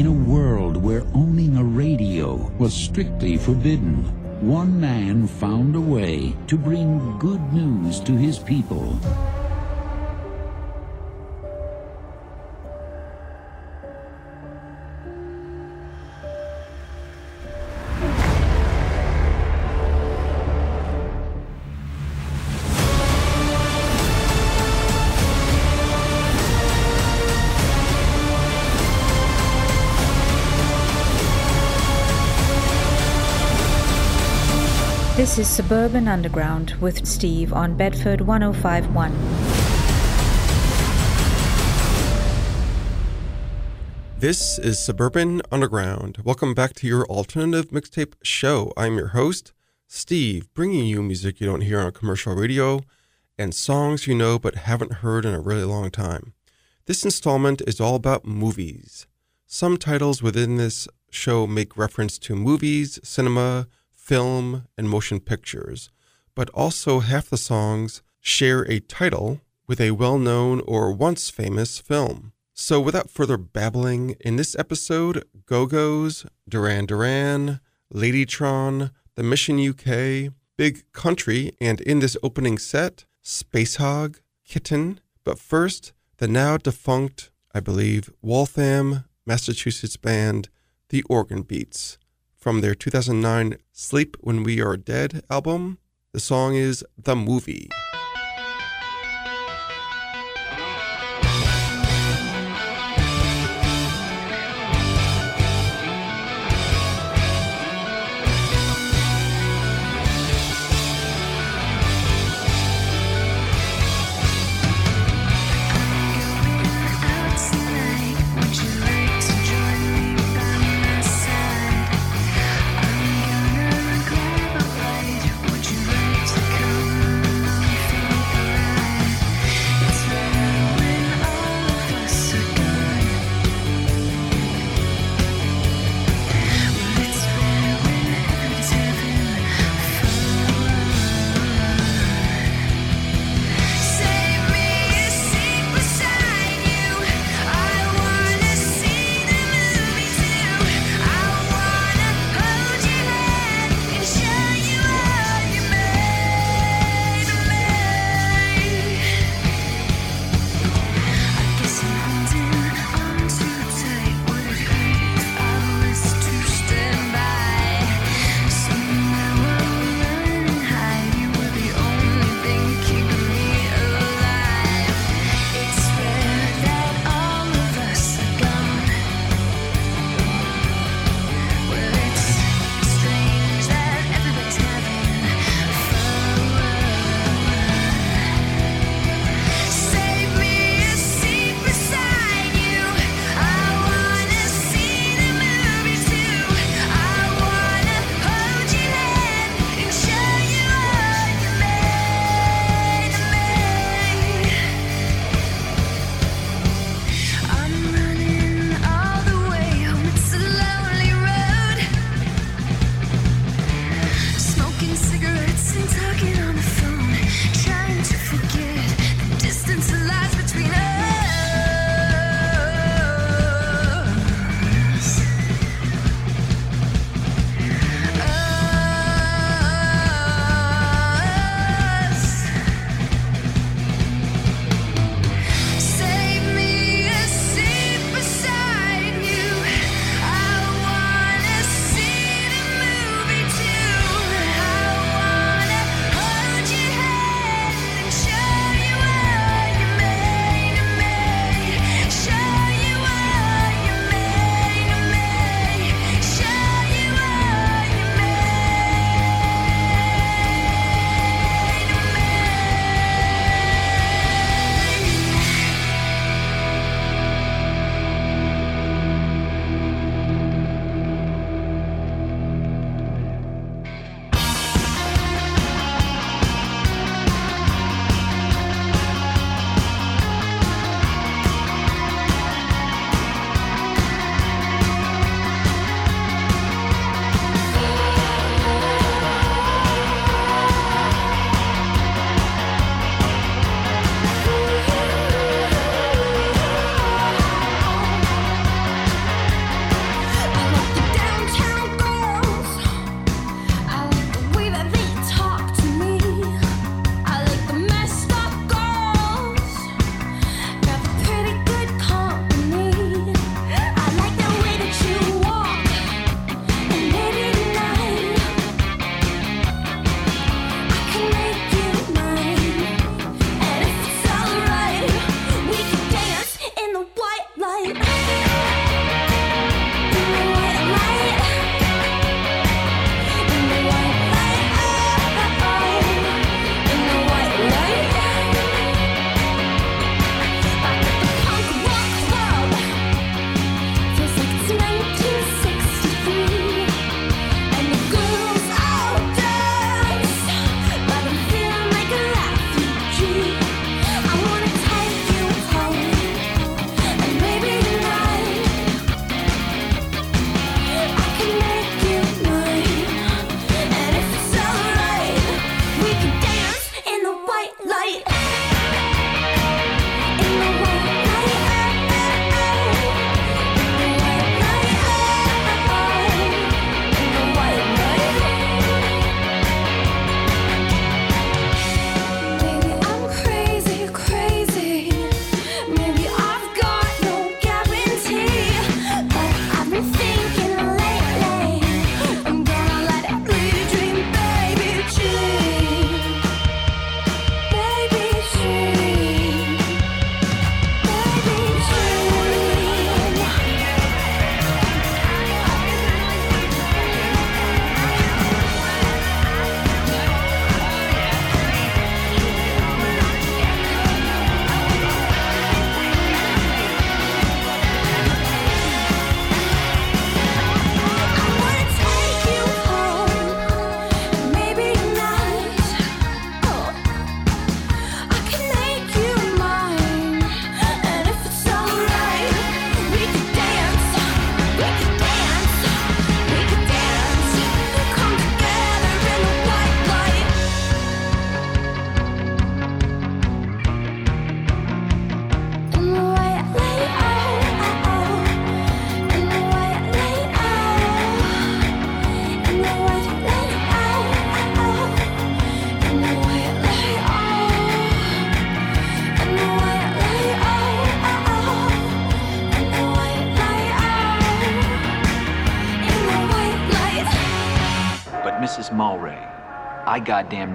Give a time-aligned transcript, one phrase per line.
[0.00, 3.96] In a world where owning a radio was strictly forbidden,
[4.40, 8.98] one man found a way to bring good news to his people.
[35.30, 39.12] This is Suburban Underground with Steve on Bedford 1051.
[44.18, 46.18] This is Suburban Underground.
[46.24, 48.72] Welcome back to your alternative mixtape show.
[48.76, 49.52] I'm your host,
[49.86, 52.80] Steve, bringing you music you don't hear on commercial radio
[53.38, 56.32] and songs you know but haven't heard in a really long time.
[56.86, 59.06] This installment is all about movies.
[59.46, 63.68] Some titles within this show make reference to movies, cinema,
[64.10, 65.88] film, and motion pictures,
[66.34, 71.78] but also half the songs share a title with a well known or once famous
[71.78, 72.32] film.
[72.52, 77.60] So, without further babbling, in this episode, Go-Go's, Duran Duran,
[77.94, 85.92] Ladytron, The Mission UK, Big Country, and in this opening set, Spacehog, Kitten, but first,
[86.16, 90.48] the now defunct, I believe, Waltham, Massachusetts band,
[90.88, 91.96] The Organ Beats
[92.40, 95.78] from their 2009 Sleep When We Are Dead album.
[96.12, 97.68] The song is The Movie.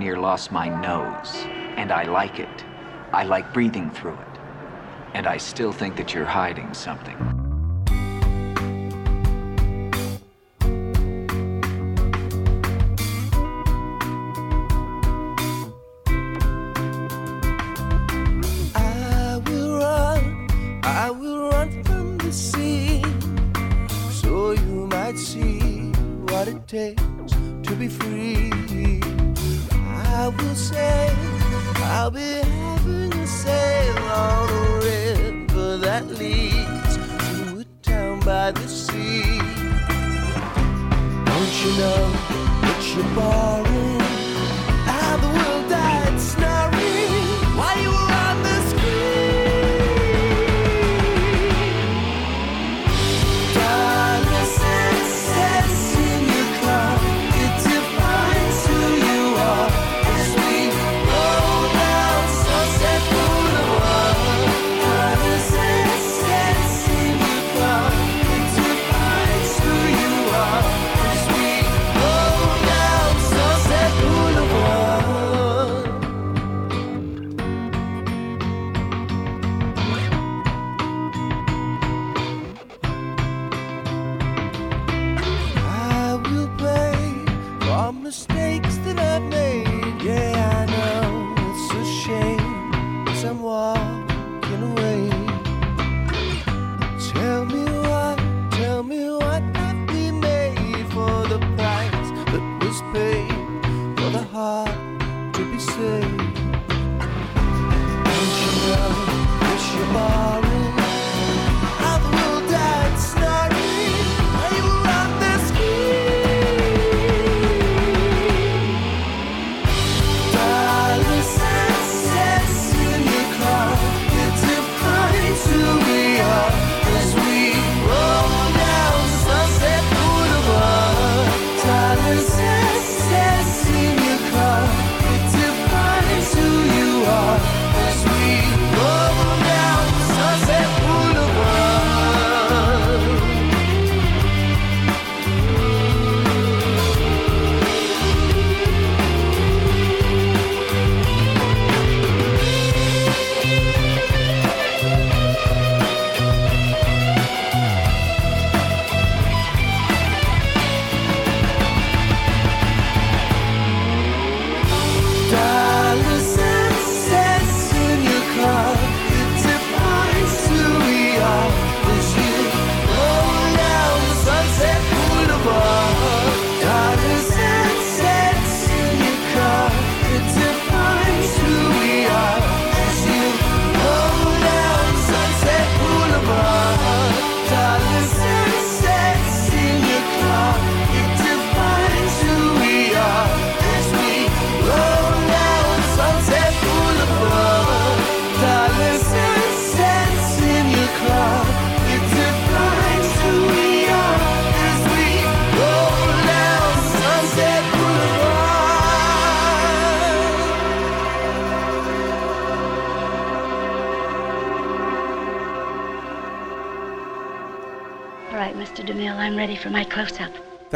[0.06, 1.34] Near lost my nose,
[1.78, 2.64] and I like it.
[3.12, 4.40] I like breathing through it.
[5.16, 7.35] And I still think that you're hiding something.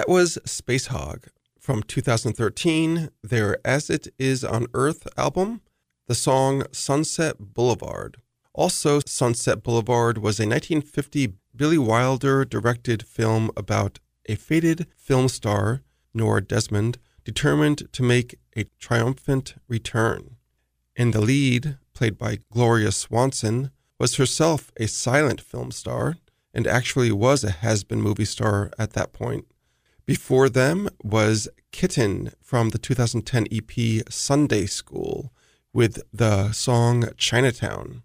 [0.09, 1.27] Was Spacehog
[1.59, 5.61] from 2013, their As It Is on Earth album,
[6.07, 8.17] the song Sunset Boulevard.
[8.51, 15.83] Also, Sunset Boulevard was a 1950 Billy Wilder directed film about a faded film star,
[16.11, 20.37] Norma Desmond, determined to make a triumphant return.
[20.95, 26.15] And the lead, played by Gloria Swanson, was herself a silent film star
[26.51, 29.45] and actually was a has been movie star at that point.
[30.09, 35.31] Before them was Kitten from the 2010 EP Sunday School
[35.71, 38.01] with the song Chinatown.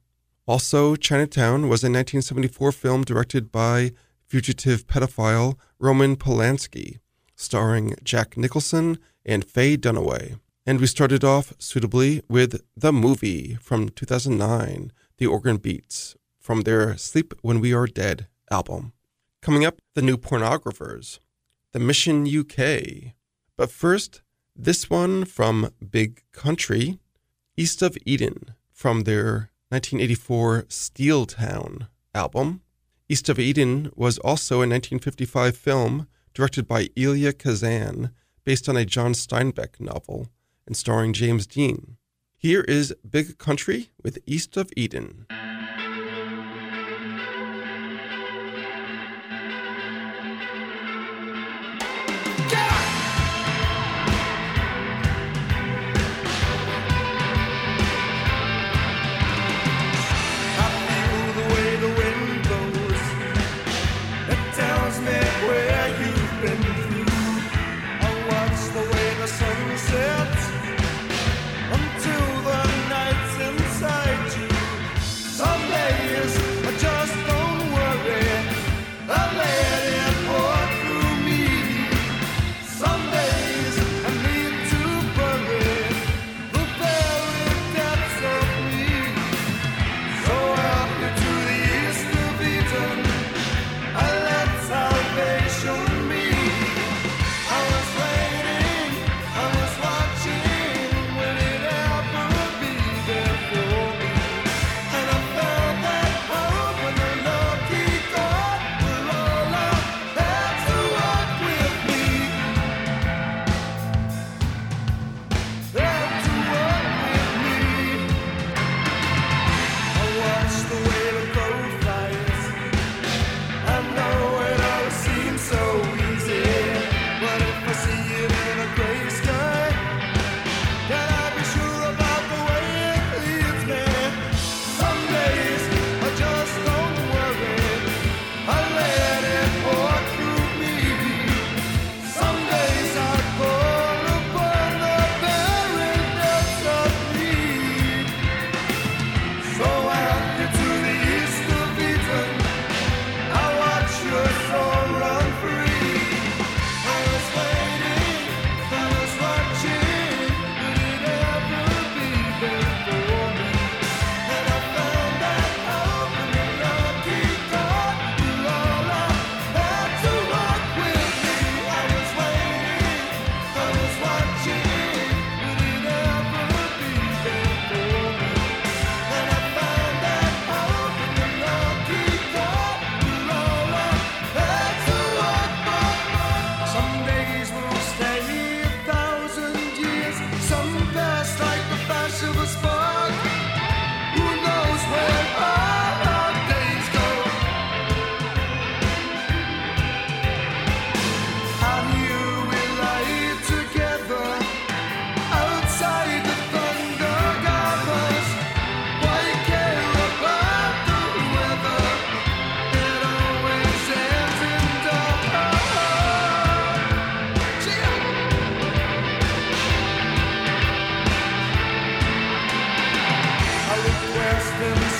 [0.46, 3.92] Also, Chinatown was a 1974 film directed by
[4.26, 6.98] fugitive pedophile Roman Polanski,
[7.36, 10.38] starring Jack Nicholson and Faye Dunaway.
[10.66, 16.98] And we started off suitably with The Movie from 2009, The Organ Beats, from their
[16.98, 18.92] Sleep When We Are Dead album.
[19.40, 21.18] Coming up, The New Pornographers,
[21.74, 23.14] The Mission UK.
[23.56, 24.22] But first,
[24.54, 27.00] this one from Big Country,
[27.56, 32.60] East of Eden, from their 1984 Steeltown album.
[33.08, 38.12] East of Eden was also a 1955 film directed by Elia Kazan
[38.44, 40.28] based on a John Steinbeck novel.
[40.68, 41.96] and starring James Dean.
[42.38, 45.26] Here is Big Country with East of Eden.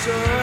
[0.05, 0.34] sure.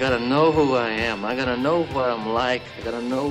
[0.00, 1.26] Gotta know who I am.
[1.26, 2.62] I gotta know what I'm like.
[2.78, 3.30] I gotta know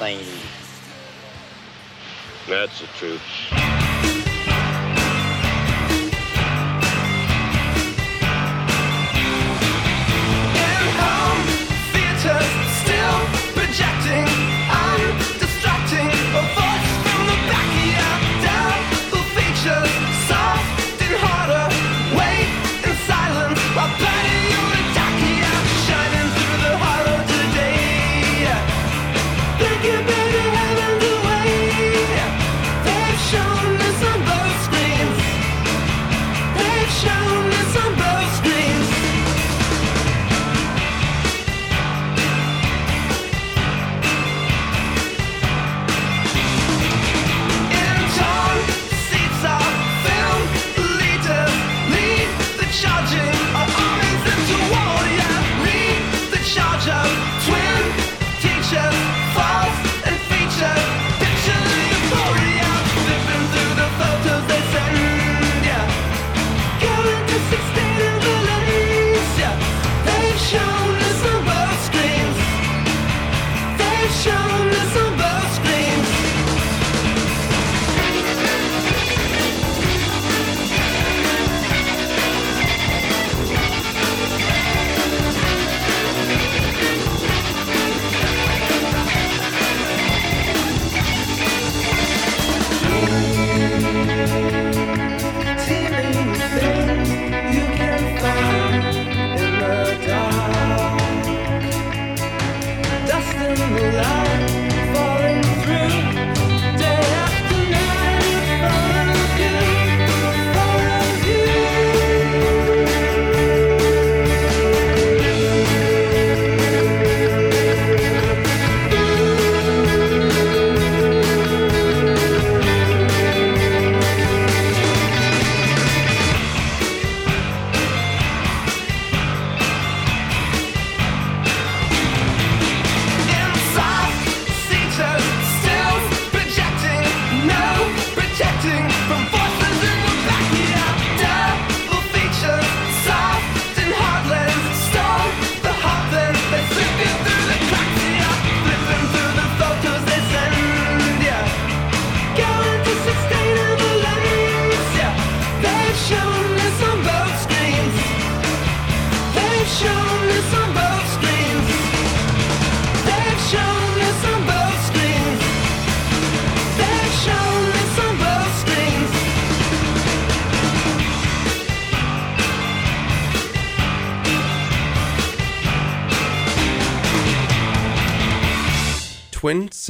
[0.00, 0.39] 淡一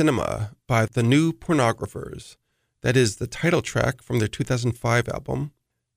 [0.01, 2.37] Cinema by the New Pornographers.
[2.81, 5.53] That is the title track from their 2005 album.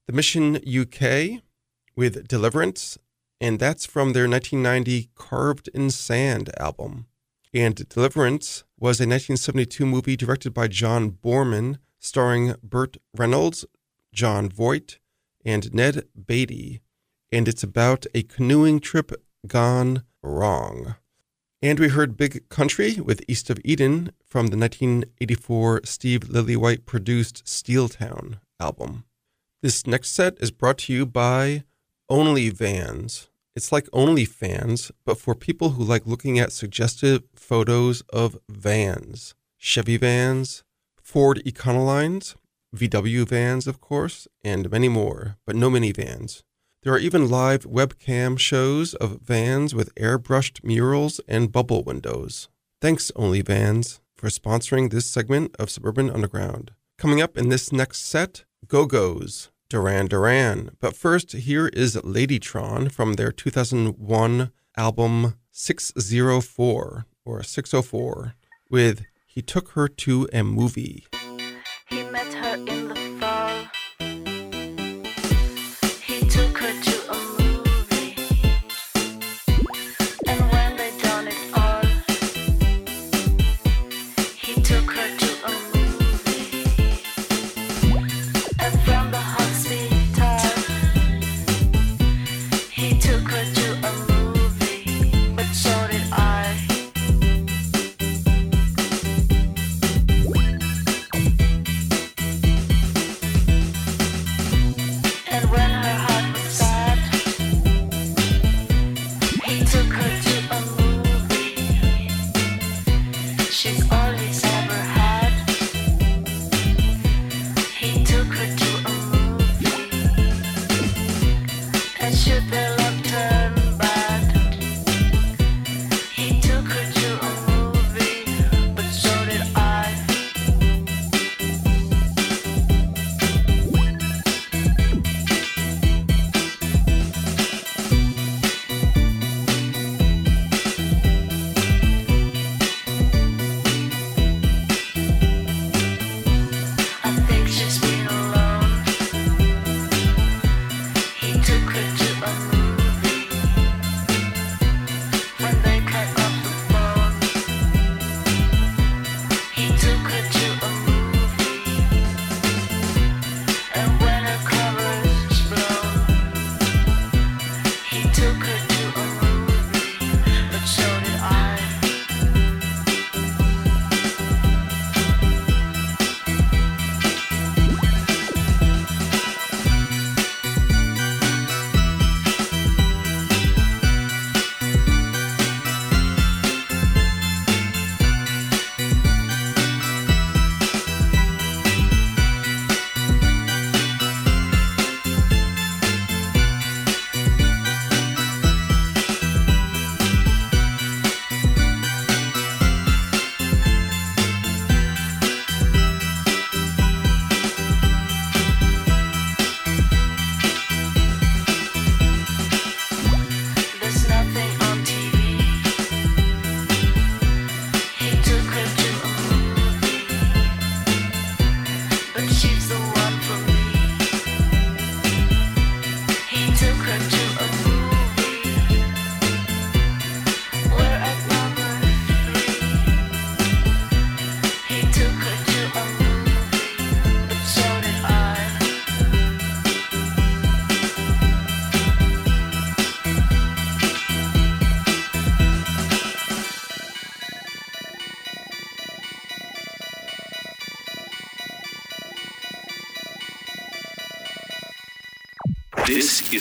[0.06, 1.40] The Mission UK
[1.96, 2.98] with Deliverance,
[3.40, 7.06] and that's from their 1990 Carved in Sand album.
[7.54, 13.64] And Deliverance was a 1972 movie directed by John Boorman, starring Burt Reynolds,
[14.12, 14.98] Jon Voight,
[15.46, 16.82] and Ned Beatty.
[17.32, 19.12] And it's about a canoeing trip
[19.46, 20.96] gone wrong.
[21.64, 27.42] And we heard Big Country with East of Eden from the 1984 Steve Lillywhite produced
[27.46, 29.04] Steeltown album.
[29.62, 31.64] This next set is brought to you by
[32.10, 33.30] Only Vans.
[33.56, 39.34] It's like OnlyFans, but for people who like looking at suggestive photos of vans.
[39.56, 40.64] Chevy vans,
[41.00, 42.34] Ford Econolines,
[42.76, 46.42] VW vans, of course, and many more, but no minivans.
[46.84, 52.50] There are even live webcam shows of vans with airbrushed murals and bubble windows.
[52.82, 56.72] Thanks, Only Vans, for sponsoring this segment of Suburban Underground.
[56.98, 60.76] Coming up in this next set, Go-Go's, Duran Duran.
[60.78, 68.34] But first, here is Ladytron from their 2001 album 604 or 604
[68.68, 71.06] with He Took Her to a Movie.
[71.88, 73.13] He met her in the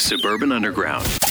[0.04, 1.23] Suburban Underground.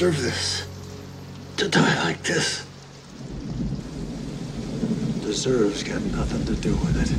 [0.00, 0.66] Deserve this.
[1.58, 2.64] To die like this.
[5.20, 7.12] Deserves got nothing to do with it.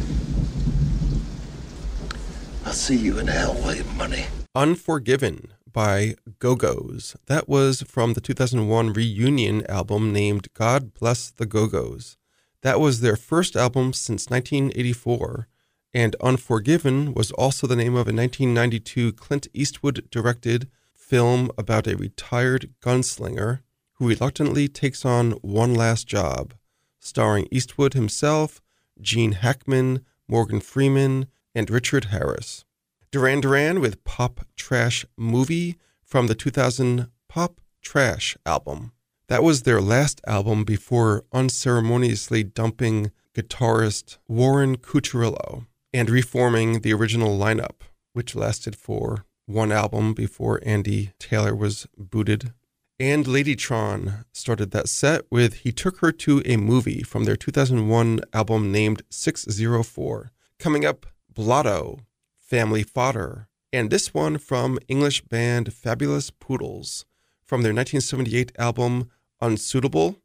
[2.65, 4.25] I'll see you in hell, William Munny.
[4.55, 7.15] Unforgiven by Go-Go's.
[7.27, 12.17] That was from the 2001 reunion album named God Bless the Go-Go's.
[12.63, 15.47] That was their first album since 1984,
[15.93, 20.67] and Unforgiven was also the name of a 1992 Clint Eastwood directed
[21.11, 23.59] film about a retired gunslinger
[23.95, 26.53] who reluctantly takes on one last job,
[26.99, 28.61] starring Eastwood himself,
[29.01, 32.63] Gene Hackman, Morgan Freeman, and Richard Harris.
[33.11, 38.93] Duran Duran with Pop Trash Movie from the 2000 Pop Trash album.
[39.27, 47.37] That was their last album before unceremoniously dumping guitarist Warren Cuccurullo and reforming the original
[47.37, 47.81] lineup,
[48.13, 52.53] which lasted for one album before Andy Taylor was booted.
[52.99, 58.21] And Ladytron started that set with He Took Her to a Movie from their 2001
[58.33, 60.31] album named 604.
[60.59, 62.01] Coming up, Blotto,
[62.37, 67.05] Family Fodder, and this one from English band Fabulous Poodles
[67.43, 69.09] from their 1978 album
[69.41, 70.17] Unsuitable.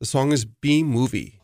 [0.00, 1.40] The song is B Movie.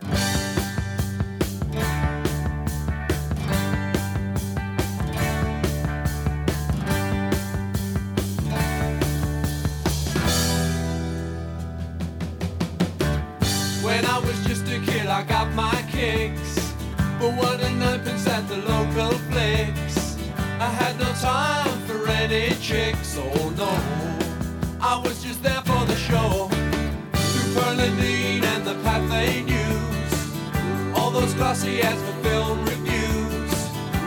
[27.90, 30.96] Through and the Pathé News.
[30.96, 33.52] All those glossy ads for film reviews.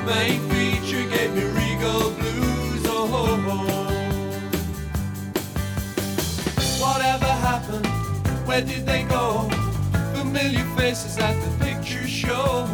[0.05, 3.57] Main feature gave me regal blues, oh ho ho.
[6.81, 7.87] Whatever happened?
[8.47, 9.49] Where did they go?
[10.15, 12.65] Familiar faces at the picture show.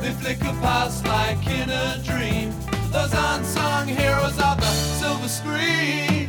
[0.00, 2.52] They flicker past like in a dream.
[2.90, 6.23] Those unsung heroes of the silver screen.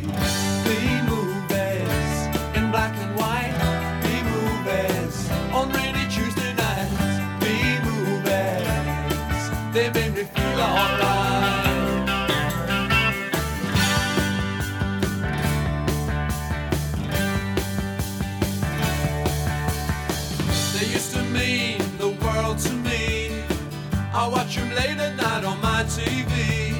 [24.26, 26.74] I watch them late at night on my TV.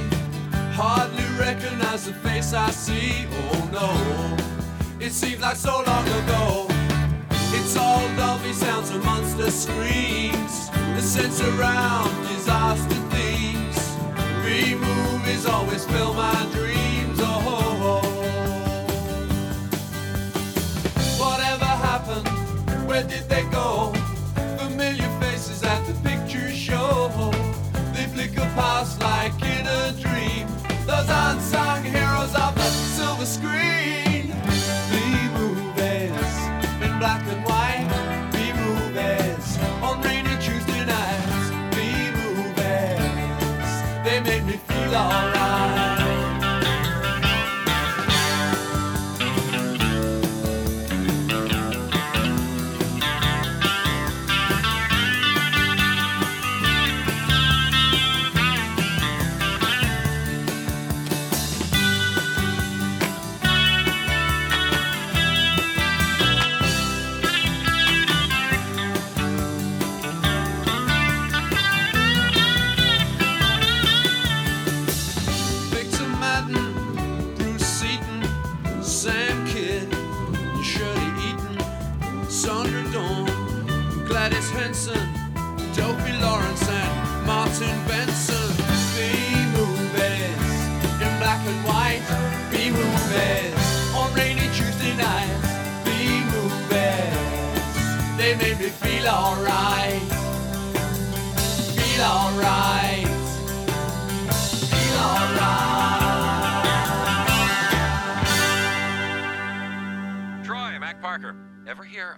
[0.75, 3.25] Hardly recognize the face I see.
[3.31, 3.89] Oh no,
[4.99, 6.67] it seems like so long ago.
[7.55, 10.71] It's all Dolby sounds and monster screams.
[10.97, 13.79] The Sensurround disaster themes.
[14.43, 17.21] B movies always fill my dreams.
[17.23, 18.03] Oh,
[21.23, 22.29] whatever happened?
[22.89, 23.96] Where did they go?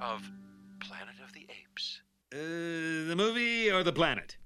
[0.00, 0.22] Of
[0.80, 2.00] Planet of the Apes?
[2.32, 4.37] Uh, the movie or the planet?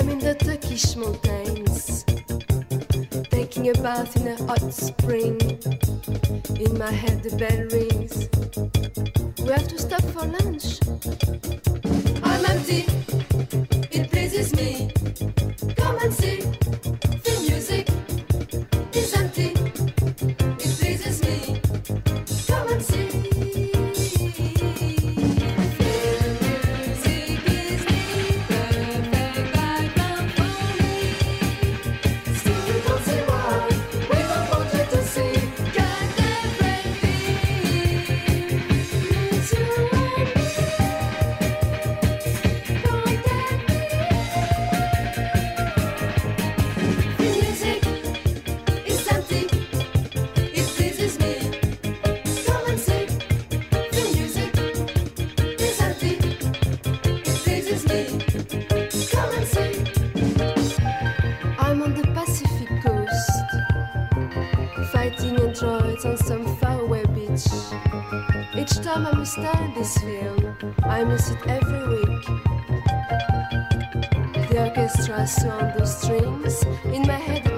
[0.00, 2.04] I'm in the Turkish mountains,
[3.30, 5.40] taking a bath in a hot spring.
[6.54, 8.28] In my head, the bell rings.
[9.42, 10.78] We have to stop for lunch.
[12.22, 12.86] I'm empty.
[69.18, 70.54] understand this view.
[70.84, 72.24] I miss it every week.
[74.48, 77.57] The orchestra swung those strings in my head.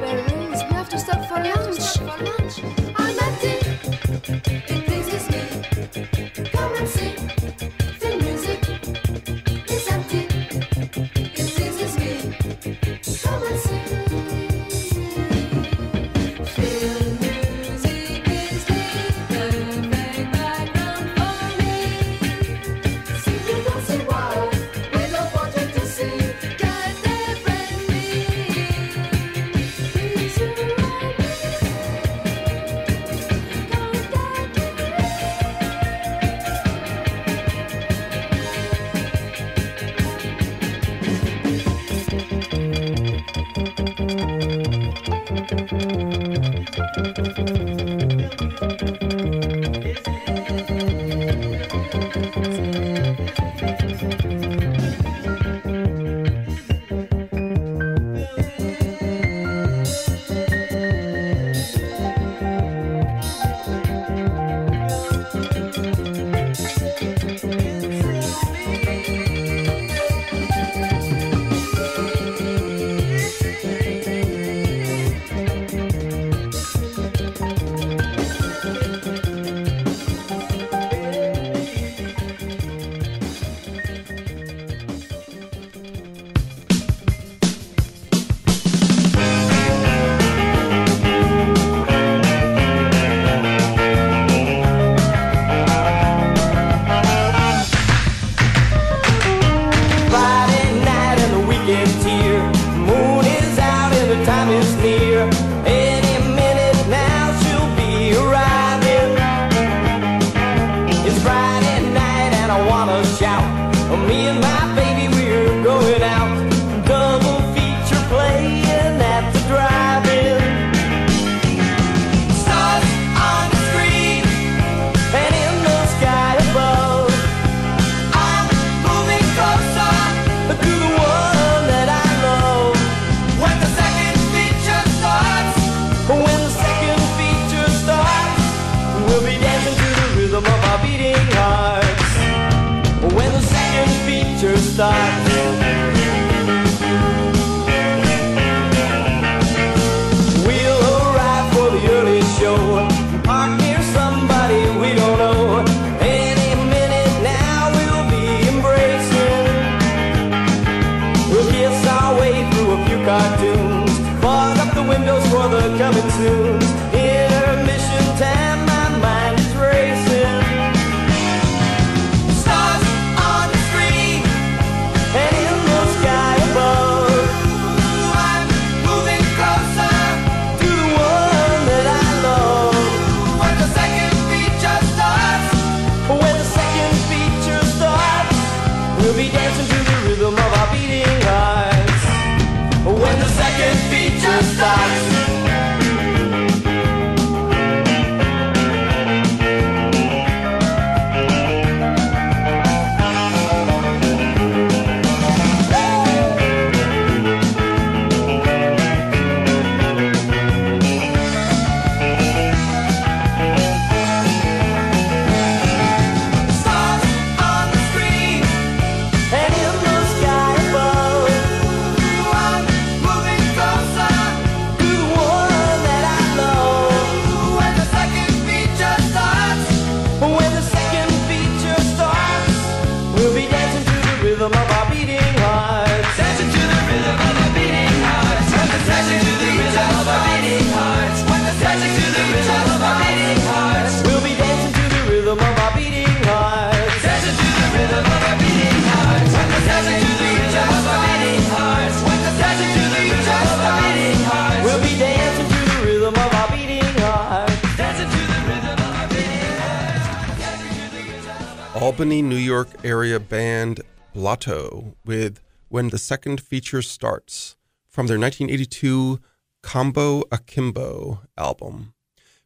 [266.11, 267.55] Second Feature Starts
[267.89, 269.21] from their 1982
[269.63, 271.95] Combo Akimbo album.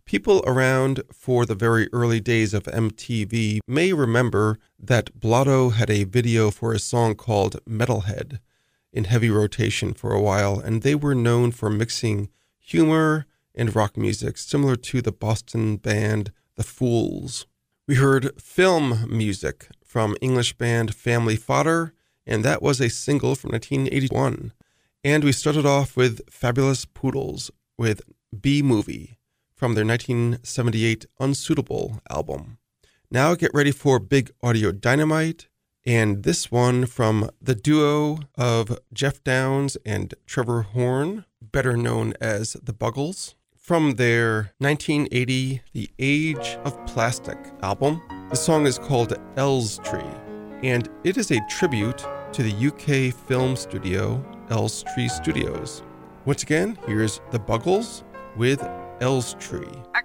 [0.05, 6.05] People around for the very early days of MTV may remember that Blotto had a
[6.05, 8.39] video for a song called Metalhead
[8.93, 13.97] in heavy rotation for a while, and they were known for mixing humor and rock
[13.97, 17.47] music, similar to the Boston band The Fools.
[17.89, 21.95] We heard film music from English band Family Fodder,
[22.27, 24.53] and that was a single from 1981.
[25.03, 28.03] And we started off with Fabulous Poodles with
[28.41, 29.18] B Movie
[29.57, 32.59] from their 1978 Unsuitable album.
[33.11, 35.49] Now get ready for Big Audio Dynamite
[35.87, 42.55] and this one from the duo of Geoff Downes and Trevor Horn, better known as
[42.62, 48.03] the Buggles, from their 1980 The Age of Plastic album.
[48.31, 50.03] The song is called Elstree,
[50.65, 55.83] and it is a tribute to the UK film studio Elstree Studios.
[56.25, 58.03] Once again, here's the Buggles
[58.37, 58.62] with
[59.01, 59.69] Elstree.
[59.95, 60.01] I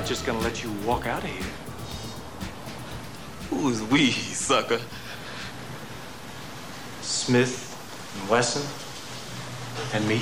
[0.00, 1.52] not just gonna let you walk out of here.
[3.48, 4.80] Who's we, sucker?
[7.00, 7.54] Smith
[8.18, 8.66] and Wesson
[9.94, 10.20] and me.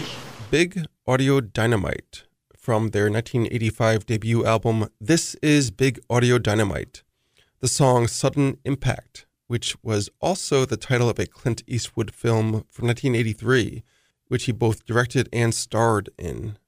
[0.51, 7.03] Big Audio Dynamite from their 1985 debut album, This is Big Audio Dynamite.
[7.61, 12.89] The song Sudden Impact, which was also the title of a Clint Eastwood film from
[12.89, 13.83] 1983,
[14.29, 16.59] which he both directed and starred in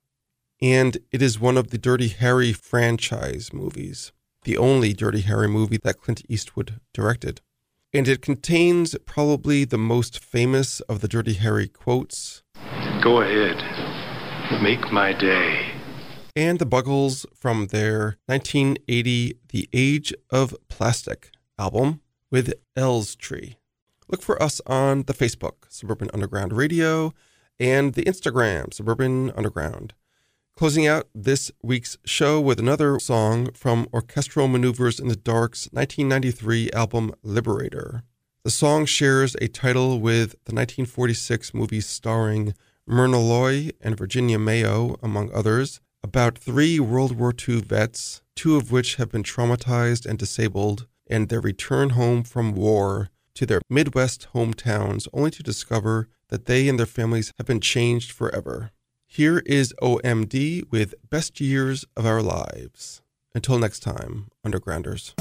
[0.60, 4.12] and it is one of the Dirty Harry franchise movies,
[4.44, 7.40] the only Dirty Harry movie that Clint Eastwood directed.
[7.92, 12.42] And it contains probably the most famous of the Dirty Harry quotes
[13.02, 15.72] Go ahead, make my day.
[16.34, 22.00] And the Buggles from their 1980 The Age of Plastic album
[22.30, 23.58] with Elstree.
[24.08, 27.14] Look for us on the Facebook, Suburban Underground Radio,
[27.60, 29.94] and the Instagram, Suburban Underground.
[30.56, 36.70] Closing out this week's show with another song from Orchestral Manoeuvres in the Dark's 1993
[36.70, 38.04] album Liberator.
[38.44, 42.54] The song shares a title with the 1946 movie starring
[42.86, 48.70] Myrna Loy and Virginia Mayo, among others, about three World War II vets, two of
[48.70, 54.28] which have been traumatized and disabled, and their return home from war to their Midwest
[54.32, 58.70] hometowns only to discover that they and their families have been changed forever.
[59.14, 63.00] Here is OMD with Best Years of Our Lives.
[63.32, 65.14] Until next time, Undergrounders.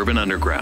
[0.00, 0.59] Suburban Underground.